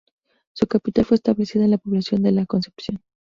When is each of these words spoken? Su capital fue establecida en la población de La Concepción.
Su 0.53 0.65
capital 0.65 1.05
fue 1.05 1.13
establecida 1.13 1.63
en 1.63 1.69
la 1.69 1.77
población 1.77 2.23
de 2.23 2.31
La 2.31 2.47
Concepción. 2.47 3.03